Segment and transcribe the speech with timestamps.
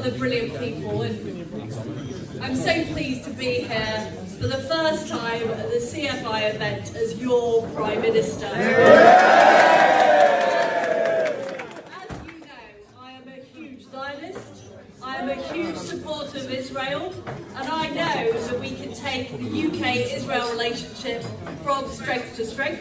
[0.00, 1.02] other brilliant people.
[1.02, 6.94] And I'm so pleased to be here for the first time at the CFI event
[6.96, 8.46] as your Prime Minister.
[8.46, 8.56] As
[12.24, 12.46] you know,
[12.98, 14.62] I am a huge Zionist.
[15.02, 17.12] I am a huge supporter of Israel,
[17.56, 21.22] and I know that we can take the UK-Israel relationship
[21.62, 22.68] from strength to strength.